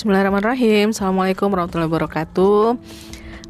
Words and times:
Bismillahirrahmanirrahim 0.00 0.96
Assalamualaikum 0.96 1.52
warahmatullahi 1.52 1.92
wabarakatuh 1.92 2.72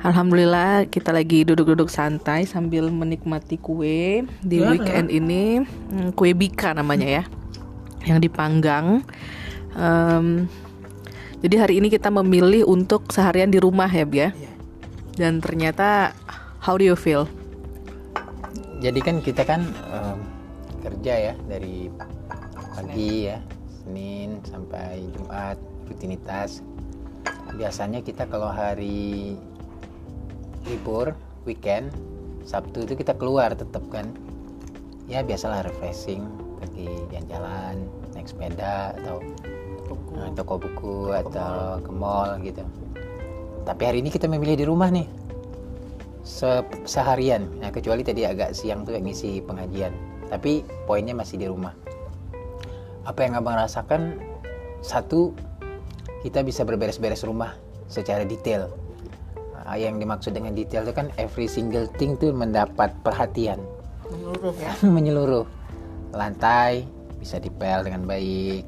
Alhamdulillah 0.02 0.82
kita 0.90 1.14
lagi 1.14 1.46
duduk-duduk 1.46 1.86
santai 1.86 2.42
sambil 2.42 2.90
menikmati 2.90 3.54
kue 3.54 4.26
Di 4.42 4.58
Ya. 4.58 4.74
weekend 4.74 5.14
ini 5.14 5.62
hmm, 5.62 6.10
Kue 6.18 6.34
bika 6.34 6.74
namanya 6.74 7.22
ya 7.22 7.24
Yang 8.02 8.26
dipanggang 8.26 9.06
Em, 9.78 10.50
Jadi 11.38 11.54
hari 11.54 11.74
ini 11.78 11.86
kita 11.86 12.10
memilih 12.10 12.66
untuk 12.66 13.06
seharian 13.14 13.54
di 13.54 13.62
rumah 13.62 13.86
ya 13.86 14.02
Bia 14.02 14.34
Iya. 14.34 14.50
Dan 15.14 15.38
ternyata 15.38 16.18
How 16.66 16.74
do 16.74 16.82
you 16.82 16.98
feel? 16.98 17.30
Jadi 18.82 18.98
kan 18.98 19.22
kita 19.22 19.46
kan 19.46 19.70
em, 19.70 20.18
kerja 20.82 21.30
ya 21.30 21.34
dari 21.46 21.86
pagi 22.74 23.30
ya 23.30 23.38
Senin 23.70 24.42
sampai 24.42 25.06
Jumat 25.14 25.69
rutinitas. 25.90 26.62
Biasanya 27.58 28.00
kita 28.00 28.30
kalau 28.30 28.48
hari 28.48 29.34
libur 30.70 31.12
weekend 31.44 31.90
Sabtu 32.46 32.88
itu 32.88 32.94
kita 32.96 33.14
keluar 33.18 33.52
tetap 33.52 33.84
kan. 33.92 34.08
Ya 35.10 35.20
biasalah 35.26 35.66
refreshing 35.66 36.24
pergi 36.62 36.88
jalan-jalan 37.10 37.84
naik 38.14 38.30
sepeda 38.30 38.94
atau 39.02 39.18
eh, 40.18 40.30
toko 40.38 40.54
buku 40.56 41.12
atau 41.12 41.82
ke 41.82 41.92
mall 41.92 42.38
gitu. 42.40 42.62
Tapi 43.66 43.82
hari 43.84 43.98
ini 44.00 44.08
kita 44.08 44.30
memilih 44.30 44.56
di 44.56 44.66
rumah 44.66 44.88
nih. 44.88 45.06
Se- 46.24 46.64
seharian. 46.86 47.50
Nah 47.58 47.74
kecuali 47.74 48.06
tadi 48.06 48.24
agak 48.24 48.54
siang 48.54 48.86
tuh 48.86 48.96
ngisi 48.96 49.42
pengajian. 49.44 49.92
Tapi 50.30 50.62
poinnya 50.86 51.12
masih 51.12 51.42
di 51.42 51.46
rumah. 51.50 51.74
Apa 53.02 53.26
yang 53.26 53.34
abang 53.36 53.58
rasakan? 53.58 54.22
Satu 54.80 55.36
kita 56.20 56.44
bisa 56.44 56.64
berberes-beres 56.64 57.24
rumah 57.24 57.56
secara 57.88 58.24
detail. 58.24 58.68
Nah, 59.56 59.76
yang 59.76 60.00
dimaksud 60.00 60.34
dengan 60.34 60.56
detail 60.56 60.84
itu 60.84 60.94
kan 60.96 61.08
every 61.16 61.46
single 61.46 61.86
thing 61.96 62.16
tuh 62.16 62.32
mendapat 62.34 62.92
perhatian. 63.04 63.60
Menurut 64.10 64.56
ya? 64.58 64.72
Menyeluruh. 64.96 65.46
Lantai 66.10 66.84
bisa 67.20 67.36
dipel 67.38 67.84
dengan 67.84 68.08
baik 68.08 68.64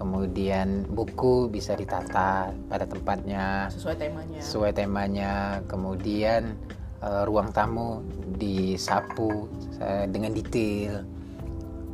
kemudian 0.00 0.86
buku 0.86 1.50
bisa 1.50 1.74
ditata 1.74 2.54
pada 2.70 2.86
tempatnya 2.86 3.66
Sesuai 3.74 3.96
temanya. 3.98 4.38
sesuai 4.38 4.72
temanya 4.72 5.32
kemudian 5.66 6.54
eh, 7.02 7.22
ruang 7.26 7.50
tamu 7.50 8.00
disapu 8.38 9.50
eh, 9.82 10.06
dengan 10.08 10.32
detail. 10.32 11.04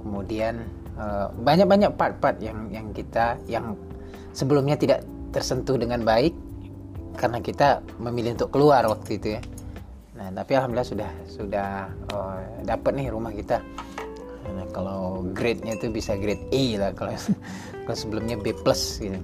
Kemudian 0.05 0.63
eh, 1.01 1.27
banyak-banyak 1.35 1.97
part-part 1.97 2.39
yang 2.39 2.69
yang 2.71 2.93
kita 2.93 3.41
yang 3.49 3.75
sebelumnya 4.37 4.77
tidak 4.77 5.01
tersentuh 5.33 5.81
dengan 5.81 6.05
baik 6.05 6.37
karena 7.17 7.41
kita 7.41 7.81
memilih 7.97 8.37
untuk 8.37 8.53
keluar 8.53 8.85
waktu 8.85 9.17
itu 9.17 9.29
ya 9.41 9.43
nah 10.17 10.29
tapi 10.33 10.53
alhamdulillah 10.57 10.91
sudah 10.93 11.11
sudah 11.25 11.69
eh, 12.13 12.41
dapat 12.69 12.93
nih 13.01 13.09
rumah 13.09 13.33
kita 13.33 13.65
nah, 14.53 14.69
kalau 14.77 15.25
grade-nya 15.33 15.81
itu 15.81 15.89
bisa 15.89 16.13
grade 16.21 16.45
A 16.53 16.65
lah 16.77 16.91
kalau 16.93 17.17
kalau 17.89 17.97
sebelumnya 17.97 18.37
B 18.37 18.53
plus 18.53 19.01
gitu 19.01 19.17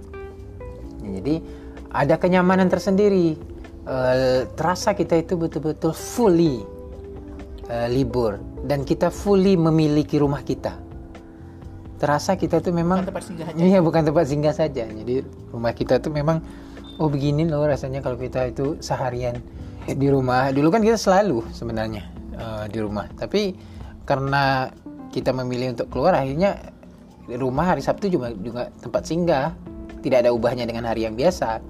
Ya, 1.02 1.18
jadi 1.18 1.34
ada 1.92 2.14
kenyamanan 2.16 2.70
tersendiri. 2.70 3.34
Eh, 3.82 4.40
terasa 4.54 4.94
kita 4.94 5.18
itu 5.18 5.34
betul-betul 5.34 5.90
fully 5.90 6.62
eh, 7.66 7.88
libur 7.90 8.38
dan 8.62 8.86
kita 8.86 9.10
fully 9.10 9.58
memiliki 9.58 10.22
rumah 10.22 10.46
kita. 10.46 10.78
Terasa 12.02 12.34
kita 12.34 12.58
tuh 12.58 12.74
memang 12.74 13.06
Bukan 13.06 13.14
tempat 13.14 13.24
singgah 13.30 13.46
aja. 13.46 13.62
Iya, 13.62 13.78
bukan 13.78 14.02
tempat 14.02 14.24
singgah 14.26 14.54
saja. 14.58 14.84
Jadi 14.90 15.22
rumah 15.54 15.70
kita 15.70 16.02
tuh 16.02 16.10
memang 16.10 16.42
oh 16.98 17.06
begini 17.06 17.46
loh 17.46 17.62
rasanya 17.62 18.02
kalau 18.02 18.18
kita 18.18 18.50
itu 18.50 18.74
seharian 18.82 19.38
di 19.86 20.08
rumah. 20.10 20.50
Dulu 20.50 20.66
kan 20.74 20.82
kita 20.82 20.98
selalu 20.98 21.46
sebenarnya 21.54 22.02
eh, 22.34 22.64
di 22.74 22.78
rumah. 22.82 23.06
Tapi 23.14 23.54
karena 24.02 24.66
kita 25.14 25.30
memilih 25.30 25.78
untuk 25.78 25.94
keluar 25.94 26.18
akhirnya 26.18 26.58
di 27.22 27.38
rumah 27.38 27.70
hari 27.70 27.86
Sabtu 27.86 28.10
juga 28.10 28.34
juga 28.34 28.74
tempat 28.82 29.06
singgah. 29.06 29.54
Tidak 30.02 30.26
ada 30.26 30.34
ubahnya 30.34 30.66
dengan 30.66 30.90
hari 30.90 31.06
yang 31.06 31.14
biasa. 31.14 31.62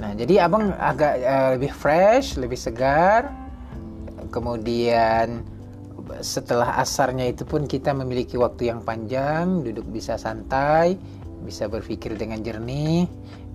Nah, 0.00 0.16
jadi 0.16 0.48
abang 0.48 0.72
agak 0.72 1.14
eh, 1.20 1.48
lebih 1.60 1.72
fresh, 1.76 2.40
lebih 2.40 2.56
segar. 2.56 3.28
Kemudian 4.32 5.44
setelah 6.20 6.78
asarnya 6.80 7.28
itu 7.28 7.44
pun 7.44 7.64
kita 7.68 7.92
memiliki 7.92 8.36
waktu 8.40 8.72
yang 8.72 8.80
panjang, 8.82 9.62
duduk 9.64 9.86
bisa 9.88 10.16
santai, 10.16 10.96
bisa 11.44 11.70
berpikir 11.70 12.16
dengan 12.18 12.42
jernih, 12.42 13.06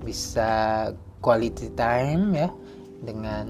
bisa 0.03 0.92
quality 1.24 1.72
time 1.74 2.36
ya 2.36 2.50
dengan 3.03 3.47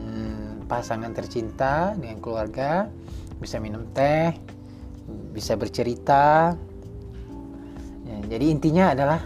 pasangan 0.65 1.13
tercinta, 1.13 1.93
dengan 1.93 2.17
keluarga, 2.21 2.89
bisa 3.37 3.61
minum 3.61 3.85
teh, 3.93 4.33
bisa 5.33 5.53
bercerita. 5.53 6.57
Ya, 8.03 8.17
jadi 8.37 8.45
intinya 8.49 8.85
adalah 8.93 9.21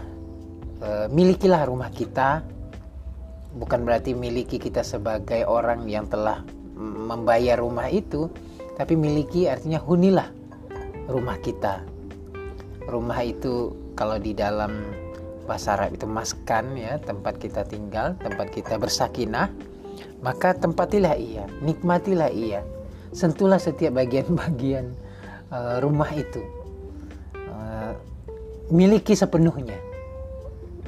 eh, 0.84 1.06
milikilah 1.08 1.64
rumah 1.64 1.88
kita 1.88 2.44
bukan 3.56 3.82
berarti 3.88 4.12
miliki 4.12 4.60
kita 4.60 4.84
sebagai 4.84 5.48
orang 5.48 5.88
yang 5.88 6.04
telah 6.04 6.44
membayar 6.78 7.58
rumah 7.58 7.90
itu, 7.90 8.30
tapi 8.78 8.94
miliki 8.94 9.50
artinya 9.50 9.82
hunilah 9.82 10.30
rumah 11.10 11.36
kita. 11.42 11.82
Rumah 12.88 13.20
itu 13.26 13.74
kalau 13.98 14.16
di 14.16 14.32
dalam 14.32 14.86
bahasa 15.44 15.74
Arab 15.74 15.98
itu 15.98 16.06
maskan 16.06 16.78
ya, 16.78 16.96
tempat 17.02 17.42
kita 17.42 17.66
tinggal, 17.66 18.14
tempat 18.22 18.54
kita 18.54 18.78
bersakinah, 18.78 19.50
maka 20.22 20.54
tempatilah 20.54 21.18
ia, 21.18 21.44
nikmatilah 21.60 22.30
ia. 22.30 22.62
Sentuhlah 23.10 23.58
setiap 23.58 23.98
bagian-bagian 23.98 24.94
eh, 25.50 25.76
rumah 25.82 26.08
itu. 26.14 26.40
Eh, 27.34 27.92
miliki 28.70 29.18
sepenuhnya. 29.18 29.80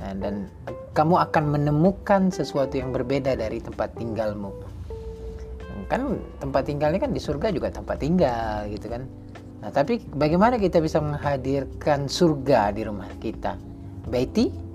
Nah, 0.00 0.12
dan 0.16 0.48
kamu 0.96 1.20
akan 1.28 1.44
menemukan 1.52 2.32
sesuatu 2.32 2.76
yang 2.76 2.92
berbeda 2.92 3.36
dari 3.36 3.60
tempat 3.60 3.96
tinggalmu. 3.96 4.69
Kan 5.90 6.22
tempat 6.38 6.70
tinggalnya 6.70 7.02
kan 7.02 7.10
di 7.10 7.18
surga 7.18 7.50
juga 7.50 7.74
tempat 7.74 7.98
tinggal 7.98 8.70
gitu 8.70 8.86
kan. 8.86 9.02
Nah, 9.60 9.68
tapi 9.74 10.00
bagaimana 10.16 10.56
kita 10.56 10.80
bisa 10.80 11.02
menghadirkan 11.02 12.06
surga 12.06 12.72
di 12.72 12.86
rumah 12.86 13.10
kita? 13.18 13.58
Baiti 14.08 14.70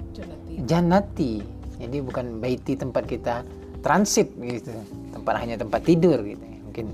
Jannati. 0.68 1.42
Jadi 1.76 1.98
bukan 2.00 2.40
baiti 2.40 2.76
tempat 2.76 3.04
kita 3.08 3.48
transit 3.80 4.32
gitu. 4.40 4.72
Tempat 5.12 5.34
hanya 5.40 5.56
tempat 5.60 5.84
tidur 5.84 6.20
gitu. 6.24 6.44
Mungkin 6.70 6.86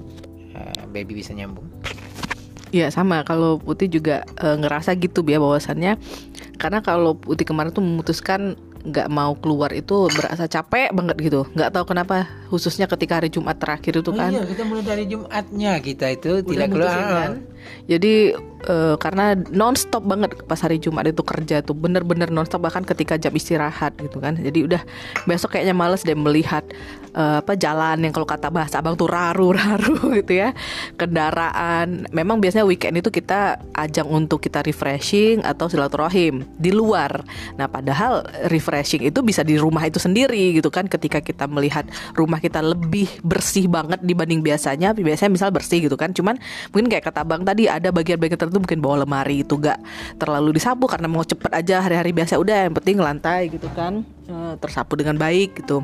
eh, 0.56 0.84
baby 0.90 1.22
bisa 1.22 1.34
nyambung. 1.34 1.66
Iya 2.72 2.88
sama 2.88 3.28
kalau 3.28 3.60
Putih 3.60 3.92
juga 3.92 4.24
eh, 4.40 4.56
ngerasa 4.56 4.96
gitu 4.96 5.22
ya 5.28 5.38
bahwasannya 5.38 6.00
karena 6.56 6.80
kalau 6.80 7.20
Putih 7.20 7.44
kemarin 7.44 7.76
tuh 7.76 7.84
memutuskan 7.84 8.56
nggak 8.82 9.08
mau 9.14 9.38
keluar 9.38 9.70
itu 9.72 10.10
berasa 10.10 10.50
capek 10.50 10.90
banget 10.92 11.18
gitu 11.22 11.42
nggak 11.54 11.70
tahu 11.70 11.86
kenapa 11.94 12.26
khususnya 12.50 12.90
ketika 12.90 13.22
hari 13.22 13.30
Jumat 13.30 13.62
terakhir 13.62 14.02
itu 14.02 14.12
kan 14.12 14.34
iya, 14.34 14.44
kita 14.44 14.64
mulai 14.66 14.84
dari 14.84 15.06
Jumatnya 15.06 15.74
kita 15.80 16.06
itu 16.14 16.42
Udah 16.42 16.50
tidak 16.50 16.68
keluar. 16.74 16.98
kan? 16.98 17.32
Jadi 17.86 18.14
eh, 18.68 18.96
karena 18.98 19.34
nonstop 19.50 20.06
banget 20.06 20.38
pas 20.46 20.60
hari 20.62 20.78
Jumat 20.78 21.08
itu 21.10 21.22
kerja 21.22 21.64
tuh 21.66 21.74
bener-bener 21.74 22.30
nonstop 22.30 22.62
bahkan 22.62 22.86
ketika 22.86 23.18
jam 23.18 23.34
istirahat 23.34 23.96
gitu 23.98 24.22
kan. 24.22 24.38
Jadi 24.38 24.68
udah 24.68 24.82
besok 25.26 25.58
kayaknya 25.58 25.74
males 25.74 26.06
deh 26.06 26.18
melihat 26.18 26.66
eh, 27.16 27.38
apa 27.42 27.54
jalan 27.58 28.02
yang 28.04 28.14
kalau 28.14 28.28
kata 28.28 28.52
bahasa 28.52 28.84
abang 28.84 28.98
tuh 28.98 29.10
raru-raru 29.10 30.12
gitu 30.22 30.42
ya 30.42 30.54
kendaraan. 30.98 32.06
Memang 32.12 32.44
biasanya 32.44 32.68
weekend 32.68 33.00
itu 33.00 33.10
kita 33.10 33.62
ajang 33.74 34.08
untuk 34.10 34.44
kita 34.44 34.62
refreshing 34.62 35.42
atau 35.42 35.70
silaturahim 35.72 36.44
di 36.58 36.70
luar. 36.74 37.24
Nah 37.56 37.68
padahal 37.72 38.26
refreshing 38.50 39.06
itu 39.08 39.22
bisa 39.26 39.42
di 39.46 39.56
rumah 39.58 39.86
itu 39.88 39.98
sendiri 39.98 40.58
gitu 40.58 40.70
kan. 40.74 40.86
Ketika 40.86 41.24
kita 41.24 41.46
melihat 41.48 41.88
rumah 42.14 42.38
kita 42.42 42.60
lebih 42.60 43.08
bersih 43.24 43.66
banget 43.72 44.02
dibanding 44.04 44.44
biasanya. 44.44 44.94
Biasanya 44.94 45.32
misal 45.32 45.50
bersih 45.54 45.86
gitu 45.86 45.96
kan. 45.96 46.12
Cuman 46.12 46.38
mungkin 46.74 46.92
kayak 46.92 47.10
kata 47.12 47.24
abang 47.24 47.46
tadi 47.46 47.66
ada 47.70 47.94
bagian-bagian 47.94 48.51
tertentu 48.52 48.68
mungkin 48.68 48.84
bawah 48.84 49.08
lemari 49.08 49.48
itu 49.48 49.56
gak 49.56 49.80
terlalu 50.20 50.60
disapu 50.60 50.84
karena 50.92 51.08
mau 51.08 51.24
cepet 51.24 51.52
aja 51.56 51.80
hari-hari 51.80 52.12
biasa 52.12 52.36
udah 52.36 52.68
yang 52.68 52.76
penting 52.76 53.00
lantai 53.00 53.48
gitu 53.48 53.72
kan 53.72 54.04
eh, 54.28 54.54
tersapu 54.60 55.00
dengan 55.00 55.16
baik 55.16 55.64
gitu 55.64 55.80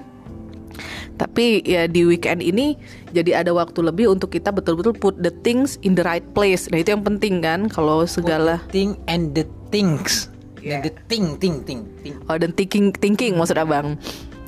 tapi 1.18 1.66
ya 1.66 1.90
di 1.90 2.06
weekend 2.06 2.44
ini 2.44 2.78
jadi 3.10 3.42
ada 3.42 3.56
waktu 3.56 3.82
lebih 3.82 4.12
untuk 4.14 4.30
kita 4.30 4.54
betul-betul 4.54 4.94
put 4.94 5.16
the 5.18 5.32
things 5.42 5.80
in 5.82 5.96
the 5.96 6.04
right 6.04 6.28
place 6.36 6.68
nah 6.70 6.78
itu 6.78 6.92
yang 6.92 7.02
penting 7.02 7.40
kan 7.42 7.72
kalau 7.72 8.04
segala 8.04 8.60
thing 8.70 9.00
and 9.08 9.32
the 9.32 9.48
things. 9.72 10.30
Yeah. 10.62 10.84
And 10.84 10.90
the 10.90 10.94
thing, 11.08 11.40
thing, 11.40 11.64
thing, 11.64 11.88
thing. 12.04 12.20
oh 12.28 12.36
dan 12.36 12.52
thinking 12.52 12.92
thinking 12.92 13.40
maksud 13.40 13.56
abang 13.56 13.96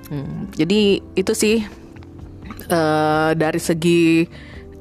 Hmm, 0.09 0.49
jadi 0.57 1.05
itu 1.13 1.33
sih 1.37 1.61
eh, 2.65 3.31
dari 3.37 3.61
segi 3.61 4.25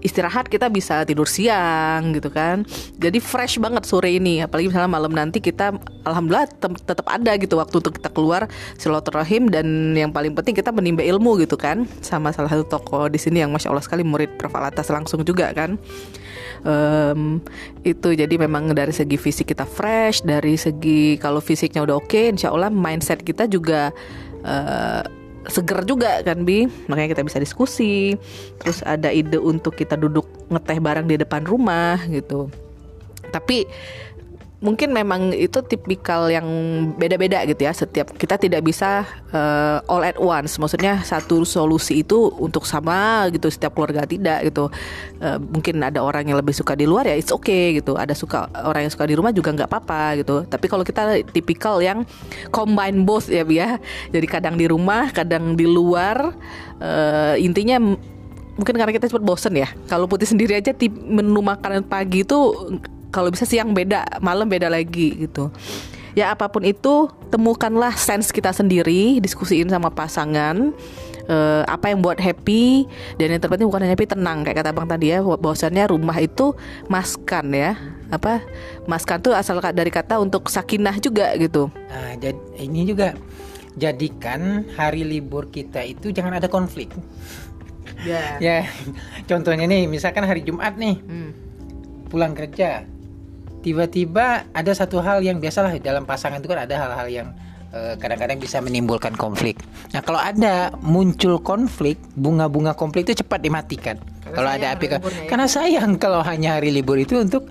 istirahat 0.00 0.46
kita 0.46 0.70
bisa 0.70 1.02
tidur 1.02 1.26
siang 1.26 2.14
gitu 2.14 2.30
kan. 2.30 2.62
Jadi 2.98 3.18
fresh 3.18 3.58
banget 3.58 3.84
sore 3.86 4.14
ini. 4.14 4.42
Apalagi 4.42 4.70
misalnya 4.70 4.90
malam 4.90 5.12
nanti 5.14 5.42
kita 5.42 5.74
alhamdulillah 6.06 6.46
tetap 6.60 7.06
ada 7.10 7.32
gitu 7.36 7.58
waktu 7.58 7.82
untuk 7.82 7.98
kita 7.98 8.10
keluar 8.14 8.46
silaturahim. 8.78 9.50
Dan 9.50 9.98
yang 9.98 10.14
paling 10.14 10.34
penting 10.34 10.54
kita 10.54 10.70
menimba 10.70 11.02
ilmu 11.02 11.38
gitu 11.42 11.58
kan 11.58 11.86
sama 12.02 12.30
salah 12.30 12.50
satu 12.50 12.66
toko 12.66 13.10
di 13.10 13.18
sini 13.18 13.42
yang 13.42 13.50
masya 13.50 13.74
allah 13.74 13.84
sekali 13.84 14.06
murid 14.06 14.38
Prof. 14.38 14.54
Alatas 14.54 14.90
langsung 14.90 15.22
juga 15.26 15.50
kan. 15.54 15.78
Um, 16.66 17.38
itu 17.86 18.18
jadi 18.18 18.34
memang 18.34 18.74
dari 18.74 18.90
segi 18.90 19.14
fisik 19.14 19.54
kita 19.54 19.62
fresh 19.62 20.26
dari 20.26 20.58
segi 20.58 21.14
kalau 21.14 21.38
fisiknya 21.38 21.86
udah 21.86 22.02
oke 22.02 22.10
okay, 22.10 22.34
insya 22.34 22.50
Allah 22.50 22.66
mindset 22.66 23.22
kita 23.22 23.46
juga 23.46 23.94
uh, 24.42 25.06
seger 25.48 25.80
juga 25.88 26.20
kan 26.22 26.44
bi? 26.44 26.68
Makanya 26.86 27.16
kita 27.16 27.22
bisa 27.24 27.38
diskusi. 27.40 28.14
Terus 28.60 28.84
ada 28.84 29.08
ide 29.10 29.40
untuk 29.40 29.74
kita 29.74 29.96
duduk 29.96 30.28
ngeteh 30.52 30.78
bareng 30.78 31.08
di 31.08 31.16
depan 31.18 31.42
rumah 31.48 31.98
gitu. 32.08 32.52
Tapi 33.28 33.64
mungkin 34.58 34.90
memang 34.90 35.30
itu 35.30 35.62
tipikal 35.62 36.26
yang 36.26 36.42
beda-beda 36.98 37.46
gitu 37.46 37.62
ya 37.62 37.70
setiap 37.70 38.10
kita 38.18 38.34
tidak 38.34 38.66
bisa 38.66 39.06
uh, 39.30 39.78
all 39.86 40.02
at 40.02 40.18
once. 40.18 40.58
Maksudnya 40.58 41.06
satu 41.06 41.46
solusi 41.46 42.02
itu 42.02 42.34
untuk 42.42 42.66
sama 42.66 43.30
gitu 43.30 43.46
setiap 43.54 43.78
keluarga 43.78 44.02
tidak 44.02 44.50
gitu. 44.50 44.66
Uh, 45.22 45.38
mungkin 45.38 45.78
ada 45.78 46.02
orang 46.02 46.26
yang 46.26 46.42
lebih 46.42 46.50
suka 46.50 46.74
di 46.74 46.90
luar 46.90 47.06
ya 47.06 47.14
it's 47.14 47.30
okay 47.30 47.78
gitu. 47.78 47.94
Ada 47.94 48.18
suka 48.18 48.50
orang 48.50 48.90
yang 48.90 48.92
suka 48.92 49.06
di 49.06 49.14
rumah 49.14 49.30
juga 49.30 49.54
nggak 49.54 49.70
apa-apa 49.70 50.26
gitu. 50.26 50.42
Tapi 50.50 50.66
kalau 50.66 50.82
kita 50.82 51.22
tipikal 51.30 51.78
yang 51.78 52.02
combine 52.50 53.06
both 53.06 53.30
ya 53.30 53.46
ya 53.46 53.78
jadi 54.10 54.26
kadang 54.26 54.58
di 54.58 54.66
rumah 54.66 55.14
kadang 55.14 55.54
di 55.54 55.70
luar 55.70 56.34
uh, 56.82 57.34
intinya 57.38 57.78
mungkin 58.58 58.74
karena 58.74 58.90
kita 58.90 59.06
cepat 59.06 59.22
bosen 59.22 59.54
ya. 59.54 59.70
Kalau 59.86 60.10
putih 60.10 60.26
sendiri 60.26 60.58
aja 60.58 60.74
menu 61.06 61.38
makanan 61.46 61.86
pagi 61.86 62.26
itu 62.26 62.50
kalau 63.14 63.32
bisa 63.32 63.48
siang 63.48 63.72
beda 63.72 64.04
malam 64.20 64.48
beda 64.48 64.68
lagi 64.68 65.28
gitu. 65.28 65.52
Ya 66.16 66.34
apa 66.34 66.50
pun 66.50 66.66
itu 66.66 67.06
temukanlah 67.30 67.94
sense 67.94 68.34
kita 68.34 68.50
sendiri 68.50 69.22
diskusiin 69.22 69.70
sama 69.70 69.92
pasangan 69.92 70.74
uh, 71.28 71.62
apa 71.68 71.92
yang 71.92 72.02
buat 72.02 72.18
happy 72.18 72.88
dan 73.20 73.36
yang 73.36 73.40
terpenting 73.40 73.68
bukan 73.68 73.84
hanya 73.86 73.94
happy 73.94 74.08
tenang. 74.08 74.42
Kayak 74.42 74.64
kata 74.64 74.70
bang 74.74 74.88
tadi 74.88 75.06
ya 75.14 75.18
bahwasannya 75.22 75.84
rumah 75.92 76.18
itu 76.18 76.56
maskan 76.90 77.54
ya. 77.54 77.76
Apa? 78.08 78.42
Maskan 78.88 79.20
tuh 79.20 79.36
asal 79.36 79.60
dari 79.60 79.92
kata 79.92 80.18
untuk 80.18 80.48
sakinah 80.48 80.96
juga 80.98 81.30
gitu. 81.36 81.68
Nah, 81.92 82.16
jadi 82.16 82.40
ini 82.58 82.88
juga 82.88 83.14
jadikan 83.78 84.66
hari 84.74 85.06
libur 85.06 85.52
kita 85.52 85.84
itu 85.86 86.10
jangan 86.10 86.34
ada 86.40 86.50
konflik. 86.50 86.90
Yeah. 87.98 88.38
ya 88.38 88.58
contohnya 89.26 89.66
nih 89.66 89.90
misalkan 89.90 90.22
hari 90.22 90.46
Jumat 90.46 90.78
nih 90.78 91.02
hmm. 91.02 91.30
pulang 92.06 92.30
kerja 92.30 92.86
tiba-tiba 93.60 94.46
ada 94.54 94.72
satu 94.72 95.02
hal 95.02 95.22
yang 95.22 95.42
biasalah 95.42 95.76
dalam 95.82 96.06
pasangan 96.06 96.38
itu 96.38 96.48
kan 96.48 96.64
ada 96.64 96.74
hal-hal 96.78 97.08
yang 97.10 97.28
eh, 97.74 97.94
kadang-kadang 97.98 98.38
bisa 98.38 98.62
menimbulkan 98.62 99.14
konflik. 99.18 99.58
Nah 99.92 100.00
kalau 100.00 100.20
ada 100.20 100.72
muncul 100.80 101.42
konflik, 101.42 101.98
bunga-bunga 102.14 102.72
konflik 102.74 103.08
itu 103.10 103.24
cepat 103.24 103.42
dimatikan. 103.42 103.96
kalau 104.28 104.52
ada 104.52 104.76
api, 104.76 104.92
ya. 104.92 105.00
karena 105.24 105.48
sayang 105.48 105.96
kalau 105.96 106.20
hanya 106.20 106.60
hari 106.60 106.68
libur 106.68 107.00
itu 107.00 107.16
untuk 107.16 107.48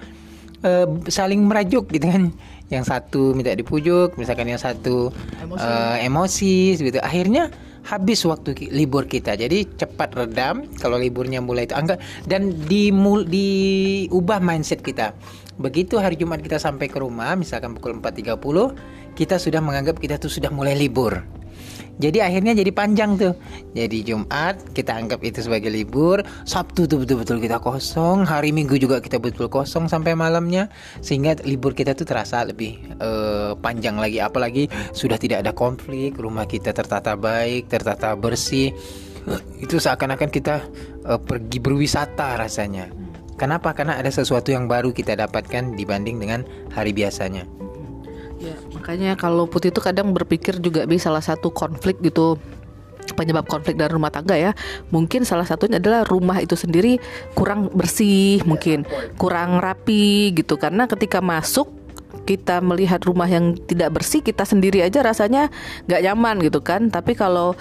uh, 0.61 0.85
saling 1.09 1.41
merajuk 1.41 1.89
gitu 1.89 2.05
kan. 2.05 2.29
Yang 2.69 2.83
satu 2.93 3.33
minta 3.33 3.55
dipujuk, 3.55 4.13
misalkan 4.19 4.45
yang 4.45 4.61
satu 4.61 5.09
emosi, 5.41 5.65
uh, 5.65 5.97
emosi 6.05 6.57
gitu. 6.77 6.99
Akhirnya 7.01 7.49
habis 7.87 8.27
waktu 8.27 8.67
libur 8.67 9.07
kita. 9.07 9.39
Jadi 9.39 9.63
cepat 9.79 10.11
redam 10.11 10.67
kalau 10.83 10.99
liburnya 10.99 11.39
mulai 11.39 11.63
itu 11.63 11.75
anggap 11.75 12.03
dan 12.27 12.51
di 12.67 12.91
diubah 12.91 14.43
mindset 14.43 14.83
kita. 14.83 15.15
Begitu 15.57 15.97
hari 15.97 16.19
Jumat 16.19 16.43
kita 16.43 16.59
sampai 16.59 16.91
ke 16.91 16.99
rumah, 16.99 17.33
misalkan 17.33 17.73
pukul 17.73 17.97
4.30, 17.97 19.15
kita 19.17 19.41
sudah 19.41 19.63
menganggap 19.63 19.97
kita 19.97 20.19
tuh 20.21 20.29
sudah 20.29 20.53
mulai 20.53 20.77
libur. 20.77 21.36
Jadi 21.97 22.21
akhirnya 22.21 22.53
jadi 22.53 22.69
panjang 22.69 23.17
tuh. 23.17 23.33
Jadi 23.73 24.05
Jumat 24.05 24.61
kita 24.77 24.93
anggap 24.93 25.25
itu 25.25 25.41
sebagai 25.41 25.73
libur, 25.73 26.21
Sabtu 26.45 26.85
tuh 26.85 27.01
betul-betul 27.01 27.41
kita 27.41 27.57
kosong, 27.57 28.21
hari 28.21 28.53
Minggu 28.53 28.77
juga 28.77 29.01
kita 29.01 29.17
betul 29.17 29.49
kosong 29.49 29.89
sampai 29.89 30.13
malamnya, 30.13 30.69
sehingga 31.01 31.33
libur 31.41 31.73
kita 31.73 31.97
tuh 31.97 32.05
terasa 32.05 32.45
lebih 32.45 32.77
uh, 33.01 33.57
panjang 33.57 33.97
lagi. 33.97 34.21
Apalagi 34.21 34.69
sudah 34.93 35.17
tidak 35.17 35.41
ada 35.41 35.51
konflik, 35.57 36.21
rumah 36.21 36.45
kita 36.45 36.69
tertata 36.69 37.17
baik, 37.17 37.65
tertata 37.65 38.13
bersih. 38.13 38.73
Itu 39.65 39.81
seakan-akan 39.81 40.29
kita 40.29 40.55
uh, 41.09 41.17
pergi 41.17 41.57
berwisata 41.57 42.37
rasanya. 42.37 42.93
Kenapa? 43.37 43.73
Karena 43.73 44.01
ada 44.01 44.09
sesuatu 44.09 44.49
yang 44.49 44.65
baru 44.65 44.89
kita 44.93 45.13
dapatkan 45.13 45.77
dibanding 45.77 46.17
dengan 46.17 46.41
hari 46.73 46.89
biasanya. 46.89 47.66
Ya, 48.77 48.81
makanya 48.85 49.11
kalau 49.17 49.49
Putih 49.49 49.73
itu 49.73 49.81
kadang 49.81 50.13
berpikir 50.13 50.61
juga 50.61 50.85
bisa 50.85 51.09
salah 51.09 51.25
satu 51.25 51.49
konflik 51.49 51.97
gitu 52.05 52.37
penyebab 53.17 53.49
konflik 53.49 53.79
dalam 53.79 53.97
rumah 53.97 54.11
tangga 54.11 54.35
ya 54.35 54.51
mungkin 54.91 55.23
salah 55.23 55.47
satunya 55.47 55.79
adalah 55.79 56.03
rumah 56.03 56.43
itu 56.43 56.59
sendiri 56.59 56.99
kurang 57.39 57.71
bersih 57.71 58.43
mungkin 58.45 58.85
kurang 59.17 59.57
rapi 59.57 60.29
gitu. 60.37 60.61
Karena 60.61 60.85
ketika 60.85 61.23
masuk 61.25 61.73
kita 62.29 62.61
melihat 62.61 63.01
rumah 63.01 63.25
yang 63.25 63.57
tidak 63.65 63.97
bersih 63.97 64.21
kita 64.21 64.45
sendiri 64.45 64.85
aja 64.85 65.01
rasanya 65.01 65.49
nggak 65.89 66.01
nyaman 66.05 66.35
gitu 66.45 66.61
kan. 66.61 66.93
Tapi 66.93 67.17
kalau 67.17 67.57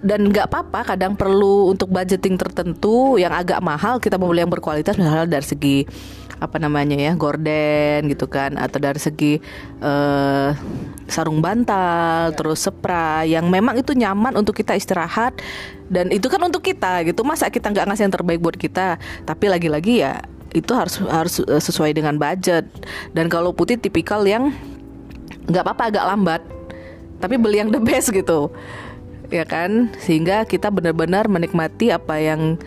dan 0.00 0.32
nggak 0.32 0.48
apa-apa 0.48 0.96
kadang 0.96 1.12
perlu 1.14 1.68
untuk 1.68 1.92
budgeting 1.92 2.40
tertentu 2.40 3.20
yang 3.20 3.30
agak 3.30 3.60
mahal 3.60 4.00
kita 4.00 4.16
mau 4.16 4.32
beli 4.32 4.42
yang 4.42 4.50
berkualitas 4.50 4.96
misalnya 4.96 5.28
dari 5.28 5.46
segi 5.46 5.78
apa 6.36 6.60
namanya 6.60 6.96
ya 6.96 7.12
gorden 7.16 8.08
gitu 8.12 8.28
kan. 8.28 8.60
Atau 8.60 8.78
dari 8.82 9.00
segi 9.00 9.40
uh, 9.80 10.52
sarung 11.06 11.40
bantal 11.40 12.32
ya. 12.32 12.36
terus 12.36 12.66
spray 12.66 13.32
yang 13.32 13.48
memang 13.48 13.78
itu 13.78 13.96
nyaman 13.96 14.36
untuk 14.36 14.56
kita 14.58 14.76
istirahat. 14.76 15.38
Dan 15.86 16.10
itu 16.10 16.26
kan 16.26 16.42
untuk 16.42 16.66
kita 16.66 17.06
gitu. 17.06 17.22
Masa 17.22 17.46
kita 17.48 17.70
nggak 17.70 17.86
ngasih 17.86 18.04
yang 18.10 18.14
terbaik 18.14 18.40
buat 18.42 18.58
kita? 18.58 18.98
Tapi 19.22 19.44
lagi-lagi 19.46 20.02
ya 20.02 20.18
itu 20.56 20.72
harus 20.72 20.98
harus 21.06 21.34
eh, 21.44 21.62
sesuai 21.62 21.94
dengan 21.94 22.16
budget. 22.18 22.66
Dan 23.14 23.28
kalau 23.28 23.52
putih 23.52 23.78
tipikal 23.78 24.24
yang 24.26 24.50
nggak 25.46 25.62
apa-apa 25.62 25.84
agak 25.94 26.04
lambat. 26.04 26.42
Tapi 27.16 27.40
beli 27.40 27.64
yang 27.64 27.72
the 27.72 27.80
best 27.80 28.12
gitu. 28.12 28.52
Ya 29.32 29.46
kan? 29.46 29.90
Sehingga 30.02 30.44
kita 30.44 30.68
benar-benar 30.68 31.26
menikmati 31.26 31.90
apa 31.90 32.20
yang 32.20 32.60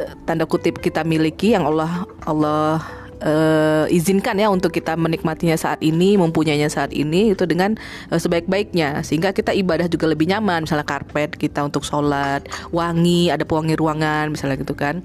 uh, 0.00 0.12
tanda 0.26 0.44
kutip 0.44 0.80
kita 0.82 1.06
miliki 1.06 1.54
yang 1.54 1.64
Allah 1.64 2.04
Allah 2.26 2.82
uh, 3.22 3.86
izinkan 3.92 4.38
ya 4.40 4.50
untuk 4.50 4.74
kita 4.74 4.98
menikmatinya 4.98 5.54
saat 5.54 5.78
ini, 5.84 6.18
mempunyainya 6.18 6.66
saat 6.66 6.90
ini 6.90 7.34
itu 7.36 7.44
dengan 7.46 7.78
uh, 8.10 8.18
sebaik-baiknya 8.18 9.04
sehingga 9.06 9.30
kita 9.30 9.54
ibadah 9.54 9.86
juga 9.86 10.10
lebih 10.10 10.26
nyaman, 10.30 10.66
misalnya 10.66 10.86
karpet 10.86 11.36
kita 11.38 11.62
untuk 11.62 11.86
sholat, 11.86 12.46
wangi, 12.74 13.30
ada 13.30 13.46
pewangi 13.46 13.78
ruangan 13.78 14.34
misalnya 14.34 14.58
gitu 14.58 14.74
kan. 14.74 15.04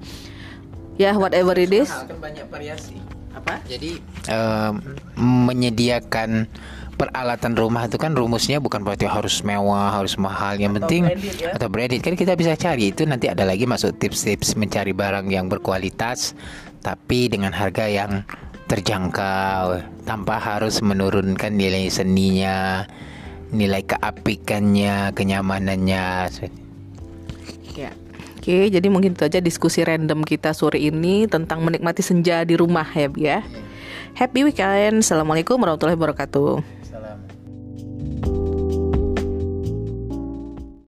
Ya, 1.00 1.16
whatever 1.16 1.56
it 1.56 1.72
is. 1.72 1.88
banyak 2.20 2.48
variasi. 2.52 3.00
Apa? 3.32 3.64
Jadi 3.64 4.04
um, 4.28 4.84
menyediakan 5.48 6.50
peralatan 7.00 7.56
rumah 7.56 7.88
itu 7.88 7.96
kan 7.96 8.12
rumusnya 8.12 8.60
bukan 8.60 8.84
berarti 8.84 9.08
harus 9.08 9.40
mewah, 9.40 9.96
harus 9.96 10.20
mahal. 10.20 10.60
Yang 10.60 10.76
atau 10.76 10.80
penting 10.84 11.04
branded, 11.08 11.36
ya? 11.40 11.50
atau 11.56 11.68
branded 11.72 12.02
kan 12.04 12.16
kita 12.20 12.34
bisa 12.36 12.54
cari 12.60 12.92
itu 12.92 13.08
nanti 13.08 13.32
ada 13.32 13.48
lagi 13.48 13.64
masuk 13.64 13.96
tips-tips 13.96 14.60
mencari 14.60 14.92
barang 14.92 15.32
yang 15.32 15.48
berkualitas 15.48 16.36
tapi 16.84 17.32
dengan 17.32 17.56
harga 17.56 17.88
yang 17.88 18.28
terjangkau 18.68 19.82
tanpa 20.04 20.36
harus 20.38 20.84
menurunkan 20.84 21.56
nilai 21.56 21.88
seninya, 21.88 22.84
nilai 23.56 23.82
keapikannya, 23.82 25.16
kenyamanannya. 25.16 26.30
Ya. 27.74 27.92
Oke, 28.40 28.72
jadi 28.72 28.88
mungkin 28.88 29.20
itu 29.20 29.24
aja 29.28 29.44
diskusi 29.44 29.84
random 29.84 30.24
kita 30.24 30.56
sore 30.56 30.80
ini 30.80 31.28
tentang 31.28 31.60
menikmati 31.60 32.00
senja 32.00 32.44
di 32.48 32.56
rumah 32.56 32.88
ya, 32.96 33.08
ya. 33.20 33.40
Happy 34.16 34.48
weekend. 34.48 35.04
Assalamualaikum 35.04 35.60
warahmatullahi 35.60 36.00
wabarakatuh. 36.00 36.79